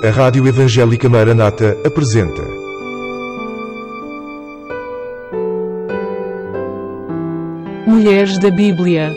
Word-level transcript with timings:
A 0.00 0.10
Rádio 0.10 0.46
Evangélica 0.46 1.08
Maranata 1.08 1.76
apresenta. 1.84 2.40
Mulheres 7.84 8.38
da 8.38 8.48
Bíblia. 8.48 9.12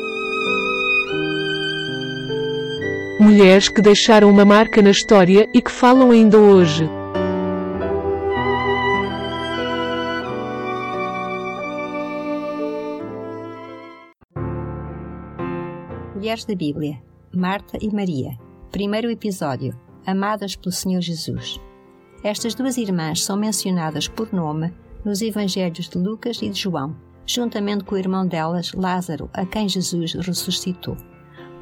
Mulheres 3.20 3.70
que 3.70 3.80
deixaram 3.80 4.28
uma 4.28 4.44
marca 4.44 4.82
na 4.82 4.90
história 4.90 5.48
e 5.54 5.62
que 5.62 5.70
falam 5.70 6.10
ainda 6.10 6.40
hoje. 6.40 6.90
Mulheres 16.16 16.44
da 16.44 16.56
Bíblia, 16.56 16.98
Marta 17.32 17.78
e 17.80 17.94
Maria. 17.94 18.32
Primeiro 18.72 19.12
episódio, 19.12 19.76
Amadas 20.06 20.56
pelo 20.56 20.72
Senhor 20.72 21.02
Jesus. 21.02 21.60
Estas 22.24 22.56
duas 22.56 22.78
irmãs 22.78 23.24
são 23.24 23.38
mencionadas 23.38 24.08
por 24.08 24.32
nome 24.34 24.74
nos 25.04 25.22
Evangelhos 25.22 25.90
de 25.90 25.98
Lucas 25.98 26.42
e 26.42 26.50
de 26.50 26.60
João, 26.60 26.96
juntamente 27.26 27.84
com 27.84 27.96
o 27.96 27.98
irmão 27.98 28.26
delas, 28.26 28.74
Lázaro, 28.74 29.30
a 29.34 29.46
quem 29.46 29.68
Jesus 29.68 30.14
ressuscitou. 30.14 30.98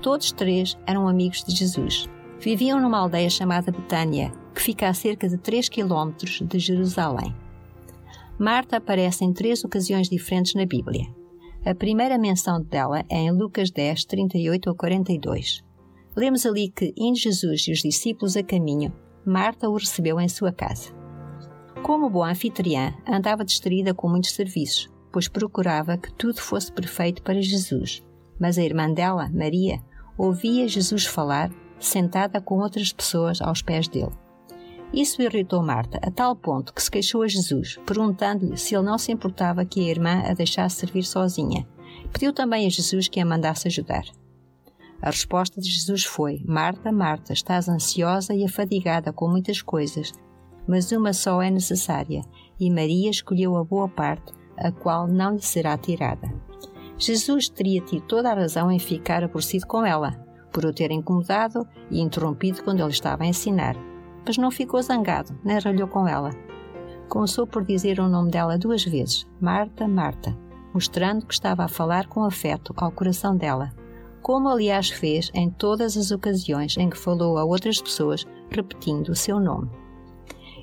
Todos 0.02 0.32
três 0.32 0.78
eram 0.86 1.08
amigos 1.08 1.44
de 1.44 1.54
Jesus. 1.56 2.10
Viviam 2.40 2.80
numa 2.80 3.00
aldeia 3.00 3.30
chamada 3.30 3.72
Betânia, 3.72 4.32
que 4.56 4.62
fica 4.62 4.88
a 4.88 4.94
cerca 4.94 5.28
de 5.28 5.38
3 5.38 5.68
quilómetros 5.68 6.42
de 6.42 6.60
Jerusalém. 6.60 7.36
Marta 8.38 8.78
aparece 8.78 9.26
em 9.26 9.34
três 9.34 9.64
ocasiões 9.66 10.10
diferentes 10.10 10.54
na 10.54 10.66
Bíblia. 10.66 11.06
A 11.66 11.76
primeira 11.76 12.18
menção 12.18 12.62
dela 12.62 13.04
é 13.10 13.18
em 13.18 13.32
Lucas 13.32 13.70
10, 13.70 14.06
38 14.06 14.70
a 14.70 14.76
42. 14.76 15.62
Lemos 16.16 16.46
ali 16.46 16.70
que, 16.70 16.94
indo 16.98 17.18
Jesus 17.18 17.68
e 17.68 17.72
os 17.72 17.80
discípulos 17.80 18.36
a 18.36 18.44
caminho, 18.44 18.94
Marta 19.26 19.70
o 19.70 19.76
recebeu 19.76 20.20
em 20.20 20.28
sua 20.28 20.52
casa. 20.52 20.92
Como 21.84 22.10
boa 22.10 22.30
anfitriã, 22.30 22.94
andava 23.08 23.46
distraída 23.46 23.94
com 23.94 24.10
muitos 24.10 24.32
serviços, 24.32 24.90
pois 25.12 25.28
procurava 25.28 25.98
que 25.98 26.12
tudo 26.14 26.42
fosse 26.42 26.72
perfeito 26.72 27.22
para 27.22 27.42
Jesus. 27.42 28.04
Mas 28.40 28.58
a 28.58 28.64
irmã 28.64 28.92
dela, 28.92 29.30
Maria, 29.34 29.80
ouvia 30.18 30.68
Jesus 30.68 31.06
falar, 31.06 31.52
sentada 31.80 32.42
com 32.42 32.60
outras 32.60 32.92
pessoas 32.92 33.42
aos 33.42 33.62
pés 33.62 33.88
dele. 33.88 34.12
Isso 34.92 35.22
irritou 35.22 35.62
Marta 35.62 36.00
a 36.02 36.10
tal 36.10 36.36
ponto 36.36 36.74
que 36.74 36.82
se 36.82 36.90
queixou 36.90 37.22
a 37.22 37.28
Jesus, 37.28 37.78
perguntando-lhe 37.86 38.58
se 38.58 38.76
ele 38.76 38.86
não 38.86 38.98
se 38.98 39.12
importava 39.12 39.64
que 39.64 39.80
a 39.82 39.92
irmã 39.92 40.24
a 40.26 40.34
deixasse 40.34 40.78
servir 40.78 41.04
sozinha. 41.04 41.68
Pediu 42.12 42.34
também 42.34 42.66
a 42.66 42.70
Jesus 42.70 43.08
que 43.08 43.20
a 43.20 43.26
mandasse 43.26 43.68
ajudar. 43.68 44.04
A 45.02 45.08
resposta 45.08 45.62
de 45.62 45.70
Jesus 45.70 46.06
foi: 46.06 46.44
Marta, 46.46 46.92
Marta, 46.92 47.34
estás 47.34 47.70
ansiosa 47.70 48.34
e 48.34 48.46
afadigada 48.46 49.14
com 49.14 49.28
muitas 49.28 49.62
coisas, 49.62 50.12
mas 50.68 50.92
uma 50.92 51.14
só 51.14 51.42
é 51.42 51.50
necessária, 51.50 52.22
e 52.60 52.70
Maria 52.70 53.10
escolheu 53.10 53.56
a 53.56 53.64
boa 53.64 53.88
parte, 53.88 54.34
a 54.58 54.72
qual 54.72 55.08
não 55.08 55.36
lhe 55.36 55.42
será 55.42 55.78
tirada. 55.78 56.34
Jesus 56.98 57.48
teria 57.48 57.82
tido 57.82 58.02
toda 58.02 58.32
a 58.32 58.36
razão 58.36 58.72
em 58.72 58.80
ficar 58.80 59.24
aborrecido 59.24 59.66
com 59.66 59.86
ela, 59.86 60.12
por 60.52 60.66
o 60.66 60.74
ter 60.74 60.92
incomodado 60.92 61.66
e 61.90 62.02
interrompido 62.02 62.64
quando 62.64 62.82
ele 62.82 62.92
estava 62.92 63.24
a 63.24 63.28
ensinar 63.28 63.78
mas 64.26 64.38
não 64.38 64.52
ficou 64.52 64.80
zangado, 64.82 65.36
nem 65.44 65.58
ralhou 65.58 65.88
com 65.88 66.08
ela. 66.08 66.30
Começou 67.08 67.48
por 67.48 67.66
dizer 67.66 68.00
o 68.00 68.08
nome 68.08 68.30
dela 68.30 68.60
duas 68.60 68.84
vezes, 68.84 69.28
Marta, 69.42 69.88
Marta, 69.88 70.38
mostrando 70.72 71.26
que 71.26 71.34
estava 71.34 71.64
a 71.64 71.68
falar 71.68 72.08
com 72.08 72.24
afeto 72.24 72.72
ao 72.78 72.92
coração 72.92 73.36
dela, 73.36 73.74
como 74.22 74.50
aliás 74.50 74.90
fez 74.90 75.32
em 75.34 75.50
todas 75.50 75.98
as 75.98 76.12
ocasiões 76.12 76.78
em 76.78 76.90
que 76.90 76.98
falou 76.98 77.38
a 77.38 77.44
outras 77.44 77.82
pessoas, 77.82 78.26
repetindo 78.50 79.10
o 79.10 79.16
seu 79.16 79.40
nome. 79.40 79.70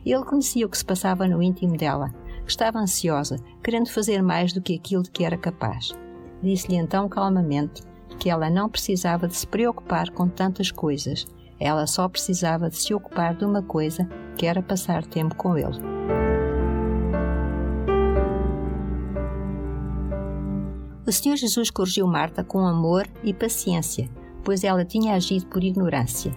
Ele 0.05 0.25
conhecia 0.25 0.67
o 0.67 0.69
que 0.69 0.79
se 0.79 0.85
passava 0.85 1.27
no 1.27 1.43
íntimo 1.43 1.77
dela, 1.77 2.13
estava 2.47 2.79
ansiosa, 2.79 3.39
querendo 3.63 3.91
fazer 3.91 4.23
mais 4.23 4.53
do 4.53 4.61
que 4.61 4.75
aquilo 4.75 5.03
de 5.03 5.11
que 5.11 5.25
era 5.25 5.37
capaz. 5.37 5.91
Disse-lhe 6.43 6.77
então 6.77 7.09
calmamente 7.09 7.83
que 8.19 8.31
ela 8.31 8.49
não 8.49 8.69
precisava 8.69 9.27
de 9.27 9.37
se 9.37 9.47
preocupar 9.47 10.11
com 10.11 10.29
tantas 10.29 10.71
coisas 10.71 11.27
ela 11.59 11.87
só 11.87 12.09
precisava 12.09 12.69
de 12.69 12.77
se 12.77 12.93
ocupar 12.93 13.35
de 13.35 13.45
uma 13.45 13.63
coisa, 13.63 14.09
que 14.37 14.47
era 14.47 14.63
passar 14.63 15.05
tempo 15.07 15.35
com 15.37 15.57
ele. 15.57 15.79
O 21.07 21.13
Senhor 21.13 21.37
Jesus 21.37 21.71
corrigiu 21.71 22.07
Marta 22.07 22.43
com 22.43 22.67
amor 22.67 23.07
e 23.23 23.33
paciência, 23.33 24.11
pois 24.43 24.65
ela 24.65 24.85
tinha 24.85 25.15
agido 25.15 25.47
por 25.47 25.63
ignorância. 25.63 26.33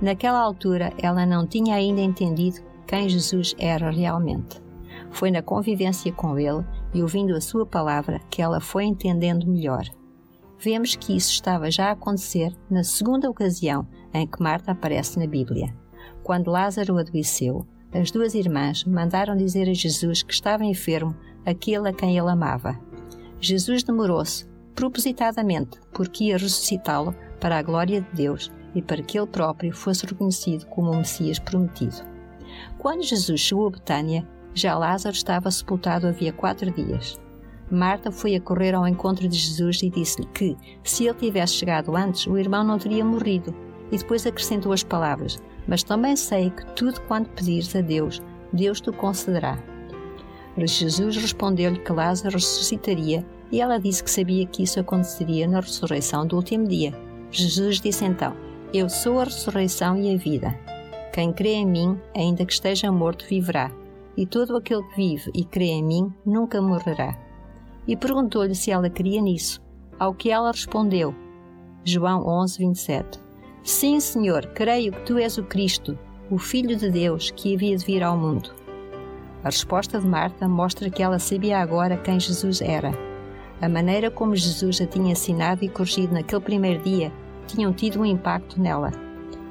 Naquela 0.00 0.40
altura, 0.40 0.92
ela 0.98 1.26
não 1.26 1.46
tinha 1.46 1.74
ainda 1.74 2.00
entendido 2.00 2.60
quem 2.86 3.08
Jesus 3.08 3.54
era 3.58 3.90
realmente. 3.90 4.62
Foi 5.10 5.30
na 5.30 5.42
convivência 5.42 6.10
com 6.12 6.38
ele 6.38 6.64
e 6.94 7.02
ouvindo 7.02 7.34
a 7.34 7.40
sua 7.40 7.66
palavra 7.66 8.20
que 8.30 8.40
ela 8.40 8.58
foi 8.58 8.84
entendendo 8.84 9.46
melhor. 9.46 9.84
Vemos 10.58 10.96
que 10.96 11.14
isso 11.14 11.30
estava 11.30 11.70
já 11.70 11.88
a 11.88 11.92
acontecer 11.92 12.56
na 12.70 12.82
segunda 12.82 13.28
ocasião 13.28 13.86
em 14.14 14.26
que 14.26 14.42
Marta 14.42 14.72
aparece 14.72 15.18
na 15.18 15.26
Bíblia. 15.26 15.74
Quando 16.22 16.50
Lázaro 16.50 16.96
adoeceu, 16.96 17.66
as 17.92 18.10
duas 18.10 18.34
irmãs 18.34 18.82
mandaram 18.84 19.36
dizer 19.36 19.68
a 19.68 19.74
Jesus 19.74 20.22
que 20.22 20.32
estava 20.32 20.64
enfermo 20.64 21.14
aquele 21.44 21.88
a 21.88 21.92
quem 21.92 22.16
ele 22.16 22.30
amava. 22.30 22.78
Jesus 23.46 23.82
demorou-se, 23.82 24.46
propositadamente, 24.74 25.78
porque 25.92 26.24
ia 26.24 26.38
ressuscitá-lo 26.38 27.14
para 27.38 27.58
a 27.58 27.62
glória 27.62 28.00
de 28.00 28.10
Deus 28.14 28.50
e 28.74 28.80
para 28.80 29.02
que 29.02 29.18
ele 29.18 29.26
próprio 29.26 29.70
fosse 29.70 30.06
reconhecido 30.06 30.64
como 30.68 30.90
o 30.90 30.96
Messias 30.96 31.38
prometido. 31.38 31.96
Quando 32.78 33.02
Jesus 33.02 33.38
chegou 33.42 33.66
a 33.66 33.70
Betânia, 33.72 34.26
já 34.54 34.78
Lázaro 34.78 35.14
estava 35.14 35.50
sepultado 35.50 36.06
havia 36.06 36.32
quatro 36.32 36.70
dias. 36.70 37.20
Marta 37.70 38.10
foi 38.10 38.34
a 38.34 38.40
correr 38.40 38.74
ao 38.74 38.88
encontro 38.88 39.28
de 39.28 39.36
Jesus 39.36 39.82
e 39.82 39.90
disse-lhe 39.90 40.26
que, 40.28 40.56
se 40.82 41.04
ele 41.04 41.18
tivesse 41.18 41.52
chegado 41.52 41.94
antes, 41.94 42.26
o 42.26 42.38
irmão 42.38 42.64
não 42.64 42.78
teria 42.78 43.04
morrido 43.04 43.54
e 43.92 43.98
depois 43.98 44.26
acrescentou 44.26 44.72
as 44.72 44.82
palavras: 44.82 45.38
Mas 45.68 45.82
também 45.82 46.16
sei 46.16 46.48
que 46.48 46.64
tudo 46.74 46.98
quanto 47.02 47.28
pedires 47.28 47.76
a 47.76 47.82
Deus, 47.82 48.22
Deus 48.54 48.80
te 48.80 48.90
concederá. 48.90 49.58
Jesus 50.56 51.16
respondeu-lhe 51.18 51.80
que 51.80 51.92
Lázaro 51.92 52.36
ressuscitaria 52.36 53.26
e 53.54 53.60
ela 53.60 53.78
disse 53.78 54.02
que 54.02 54.10
sabia 54.10 54.44
que 54.46 54.64
isso 54.64 54.80
aconteceria 54.80 55.46
na 55.46 55.60
ressurreição 55.60 56.26
do 56.26 56.34
último 56.34 56.66
dia. 56.66 56.92
Jesus 57.30 57.80
disse 57.80 58.04
então: 58.04 58.34
Eu 58.72 58.88
sou 58.88 59.20
a 59.20 59.24
ressurreição 59.24 59.96
e 59.96 60.12
a 60.12 60.18
vida. 60.18 60.58
Quem 61.12 61.32
crê 61.32 61.52
em 61.52 61.64
mim, 61.64 61.96
ainda 62.16 62.44
que 62.44 62.52
esteja 62.52 62.90
morto, 62.90 63.24
viverá. 63.28 63.70
E 64.16 64.26
todo 64.26 64.56
aquele 64.56 64.82
que 64.82 64.96
vive 64.96 65.30
e 65.32 65.44
crê 65.44 65.66
em 65.66 65.84
mim 65.84 66.12
nunca 66.26 66.60
morrerá. 66.60 67.16
E 67.86 67.96
perguntou-lhe 67.96 68.56
se 68.56 68.72
ela 68.72 68.90
queria 68.90 69.22
nisso, 69.22 69.62
ao 70.00 70.12
que 70.12 70.32
ela 70.32 70.50
respondeu. 70.50 71.14
João 71.84 72.26
11, 72.26 72.58
27. 72.58 73.20
Sim, 73.62 74.00
Senhor, 74.00 74.46
creio 74.46 74.90
que 74.90 75.02
tu 75.02 75.16
és 75.16 75.38
o 75.38 75.44
Cristo, 75.44 75.96
o 76.28 76.38
Filho 76.38 76.76
de 76.76 76.90
Deus 76.90 77.30
que 77.30 77.54
havia 77.54 77.76
de 77.76 77.84
vir 77.84 78.02
ao 78.02 78.18
mundo. 78.18 78.52
A 79.44 79.48
resposta 79.48 80.00
de 80.00 80.06
Marta 80.08 80.48
mostra 80.48 80.90
que 80.90 81.04
ela 81.04 81.20
sabia 81.20 81.60
agora 81.60 81.96
quem 81.96 82.18
Jesus 82.18 82.60
era. 82.60 83.13
A 83.60 83.68
maneira 83.68 84.10
como 84.10 84.36
Jesus 84.36 84.80
a 84.80 84.86
tinha 84.86 85.12
ensinado 85.12 85.64
e 85.64 85.68
corrigido 85.68 86.14
naquele 86.14 86.40
primeiro 86.40 86.82
dia 86.82 87.12
tinham 87.46 87.72
tido 87.72 88.00
um 88.00 88.06
impacto 88.06 88.60
nela. 88.60 88.90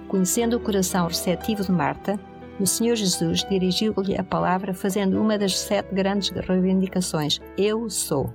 Conhecendo 0.08 0.58
o 0.58 0.60
coração 0.60 1.08
receptivo 1.08 1.64
de 1.64 1.72
Marta, 1.72 2.20
o 2.60 2.68
Senhor 2.68 2.96
Jesus 2.96 3.44
dirigiu-lhe 3.50 4.16
a 4.16 4.24
palavra 4.24 4.74
fazendo 4.74 5.20
uma 5.20 5.38
das 5.38 5.58
sete 5.58 5.94
grandes 5.94 6.30
reivindicações: 6.30 7.40
Eu 7.58 7.90
sou. 7.90 8.32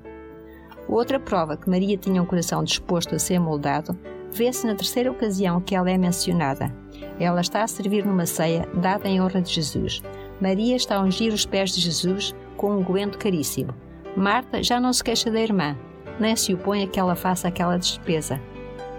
Outra 0.89 1.21
prova 1.21 1.57
que 1.57 1.69
Maria 1.71 1.97
tinha 1.97 2.23
um 2.23 2.27
coração 2.27 2.65
disposto 2.65 3.15
a 3.15 3.19
ser 3.19 3.39
moldado 3.39 3.97
vê-se 4.33 4.67
na 4.67 4.75
terceira 4.75 5.11
ocasião 5.11 5.61
que 5.61 5.75
ela 5.75 5.91
é 5.91 5.97
mencionada. 5.97 6.75
Ela 7.21 7.41
está 7.41 7.63
a 7.63 7.69
servir 7.69 8.05
numa 8.05 8.27
ceia 8.27 8.69
dada 8.75 9.09
em 9.09 9.21
honra 9.21 9.41
de 9.41 9.53
Jesus. 9.53 10.03
Maria 10.41 10.77
está 10.77 10.97
a 10.97 11.03
ungir 11.03 11.33
os 11.33 11.47
pés 11.47 11.73
de 11.73 11.81
Jesus 11.81 12.35
com 12.57 12.77
um 12.77 12.83
goento 12.83 13.19
caríssimo. 13.19 13.75
Marta 14.19 14.65
já 14.65 14.81
não 14.81 14.93
se 14.93 15.05
queixa 15.05 15.31
da 15.31 15.41
irmã, 15.41 15.79
nem 16.19 16.35
se 16.35 16.53
opõe 16.53 16.83
a 16.83 16.89
que 16.89 16.99
ela 16.99 17.15
faça 17.15 17.47
aquela 17.47 17.79
despesa. 17.79 18.41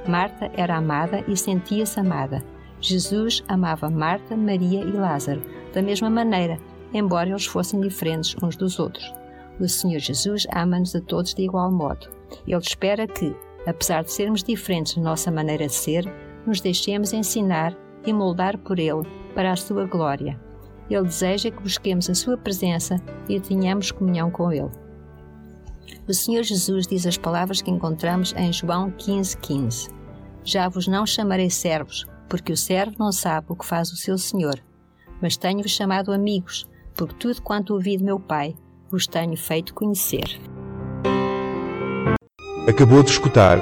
Marta 0.07 0.49
era 0.55 0.77
amada 0.77 1.25
e 1.27 1.35
sentia-se 1.35 1.99
amada. 1.99 2.41
Jesus 2.79 3.43
amava 3.45 3.89
Marta, 3.89 4.37
Maria 4.37 4.79
e 4.79 4.91
Lázaro 4.93 5.43
da 5.73 5.81
mesma 5.81 6.09
maneira, 6.09 6.57
embora 6.93 7.29
eles 7.29 7.45
fossem 7.45 7.81
diferentes 7.81 8.33
uns 8.41 8.55
dos 8.55 8.79
outros. 8.79 9.13
O 9.59 9.67
Senhor 9.67 9.99
Jesus 9.99 10.47
ama-nos 10.55 10.95
a 10.95 11.01
todos 11.01 11.33
de 11.33 11.43
igual 11.43 11.69
modo. 11.69 12.07
Ele 12.47 12.57
espera 12.57 13.05
que, 13.05 13.35
apesar 13.67 14.05
de 14.05 14.13
sermos 14.13 14.41
diferentes 14.41 14.95
na 14.95 15.03
nossa 15.03 15.29
maneira 15.29 15.67
de 15.67 15.73
ser, 15.75 16.05
nos 16.47 16.61
deixemos 16.61 17.11
ensinar 17.11 17.75
e 18.05 18.13
moldar 18.13 18.57
por 18.57 18.79
Ele 18.79 19.03
para 19.35 19.51
a 19.51 19.57
Sua 19.57 19.85
glória. 19.85 20.39
Ele 20.89 21.03
deseja 21.03 21.51
que 21.51 21.61
busquemos 21.61 22.09
a 22.09 22.15
Sua 22.15 22.37
presença 22.37 22.95
e 23.27 23.37
tenhamos 23.37 23.91
comunhão 23.91 24.31
com 24.31 24.49
Ele. 24.49 24.88
O 26.07 26.13
Senhor 26.13 26.43
Jesus 26.43 26.87
diz 26.87 27.05
as 27.05 27.17
palavras 27.17 27.61
que 27.61 27.71
encontramos 27.71 28.33
em 28.35 28.51
João 28.51 28.91
15,15: 28.91 29.37
15. 29.39 29.89
Já 30.43 30.67
vos 30.69 30.87
não 30.87 31.05
chamarei 31.05 31.49
servos, 31.49 32.05
porque 32.27 32.51
o 32.51 32.57
servo 32.57 32.95
não 32.97 33.11
sabe 33.11 33.47
o 33.49 33.55
que 33.55 33.65
faz 33.65 33.91
o 33.91 33.95
seu 33.95 34.17
senhor. 34.17 34.59
Mas 35.21 35.37
tenho-vos 35.37 35.71
chamado 35.71 36.11
amigos, 36.11 36.67
porque 36.95 37.15
tudo 37.15 37.41
quanto 37.41 37.73
ouvi 37.73 37.97
de 37.97 38.03
meu 38.03 38.19
Pai 38.19 38.55
vos 38.89 39.05
tenho 39.05 39.35
feito 39.37 39.73
conhecer. 39.73 40.39
Acabou 42.67 43.03
de 43.03 43.11
escutar 43.11 43.59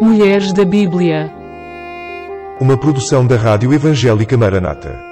Mulheres 0.00 0.52
da 0.52 0.64
Bíblia. 0.64 1.30
uma 2.60 2.76
produção 2.76 3.26
da 3.26 3.36
Rádio 3.36 3.72
Evangélica 3.72 4.36
Maranata. 4.36 5.09